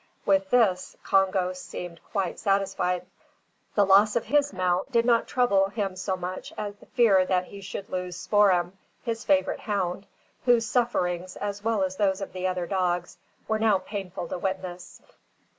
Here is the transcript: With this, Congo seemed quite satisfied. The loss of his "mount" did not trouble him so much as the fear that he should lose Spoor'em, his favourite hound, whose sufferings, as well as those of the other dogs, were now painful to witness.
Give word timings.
With 0.25 0.49
this, 0.49 0.97
Congo 1.03 1.53
seemed 1.53 2.01
quite 2.11 2.39
satisfied. 2.39 3.05
The 3.75 3.85
loss 3.85 4.15
of 4.15 4.25
his 4.25 4.51
"mount" 4.51 4.91
did 4.91 5.05
not 5.05 5.27
trouble 5.27 5.69
him 5.69 5.95
so 5.95 6.17
much 6.17 6.51
as 6.57 6.73
the 6.75 6.87
fear 6.87 7.23
that 7.23 7.45
he 7.45 7.61
should 7.61 7.87
lose 7.87 8.15
Spoor'em, 8.17 8.71
his 9.03 9.23
favourite 9.23 9.59
hound, 9.59 10.07
whose 10.45 10.65
sufferings, 10.65 11.35
as 11.35 11.63
well 11.63 11.83
as 11.83 11.97
those 11.97 12.19
of 12.19 12.33
the 12.33 12.47
other 12.47 12.65
dogs, 12.65 13.19
were 13.47 13.59
now 13.59 13.77
painful 13.77 14.27
to 14.29 14.39
witness. 14.39 15.03